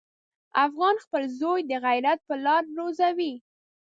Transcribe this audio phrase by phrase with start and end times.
[0.65, 3.33] افغان خپل زوی د غیرت په لاره روزي.